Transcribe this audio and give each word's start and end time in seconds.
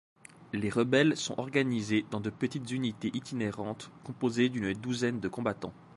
Les 0.51 0.71
rebelles 0.71 1.15
sont 1.15 1.37
organisés 1.39 2.05
dans 2.09 2.19
de 2.19 2.31
petites 2.31 2.71
unités 2.71 3.11
itinérantes 3.13 3.91
composées 4.03 4.49
d'une 4.49 4.73
douzaine 4.73 5.19
de 5.19 5.27
combattants. 5.29 5.73